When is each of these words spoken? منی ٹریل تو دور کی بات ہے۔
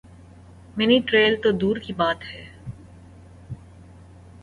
منی 0.77 0.97
ٹریل 1.07 1.33
تو 1.43 1.49
دور 1.51 1.75
کی 1.77 1.93
بات 1.93 2.19
ہے۔ 2.25 2.43